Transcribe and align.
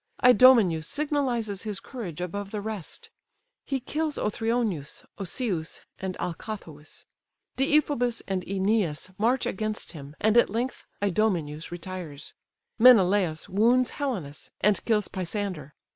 Idomeneus 0.23 0.87
signalizes 0.87 1.61
his 1.61 1.79
courage 1.79 2.21
above 2.21 2.49
the 2.49 2.59
rest; 2.59 3.11
he 3.67 3.79
kills 3.79 4.17
Othryoneus, 4.17 5.05
Asius, 5.19 5.81
and 5.99 6.17
Alcathous: 6.19 7.05
Deiphobus 7.55 8.23
and 8.27 8.43
Æneas 8.47 9.13
march 9.19 9.45
against 9.45 9.91
him, 9.91 10.15
and 10.19 10.37
at 10.37 10.49
length 10.49 10.87
Idomeneus 11.03 11.69
retires. 11.71 12.33
Menelaus 12.79 13.47
wounds 13.47 13.91
Helenus, 13.91 14.49
and 14.59 14.83
kills 14.85 15.07
Pisander. 15.07 15.75